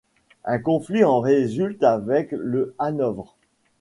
Un 0.45 0.57
conflit 0.57 1.03
en 1.03 1.19
résulte 1.19 1.83
avec 1.83 2.31
le 2.31 2.73
Hanovre. 2.79 3.35